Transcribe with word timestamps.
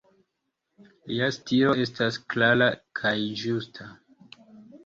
Lia 1.11 1.27
stilo 1.35 1.75
estas 1.85 2.19
klara 2.35 2.71
kaj 3.01 3.15
ĝusta. 3.43 3.91